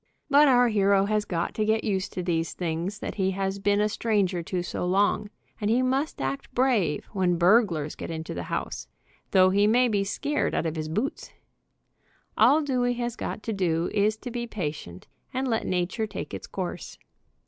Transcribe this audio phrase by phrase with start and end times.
[0.31, 3.79] But our hero has got to get used to these things that he has been
[3.79, 8.45] a stranger to so long, and he must act brave when burglars get into the
[8.49, 8.87] house,
[9.29, 11.31] though he may be scared out of his boots.
[12.35, 16.47] All Dewey has got to do is to be patient, and let nature take its
[16.47, 16.97] course.